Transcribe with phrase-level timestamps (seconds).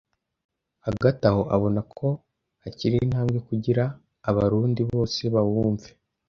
[0.85, 2.07] Hagati aho, abona ko
[2.63, 3.83] hakiri intambwe kugira
[4.29, 5.89] Abarundi bose bawumve.